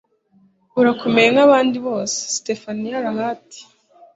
[0.79, 3.47] urakomeye nk'abandi bose- stephanie lahart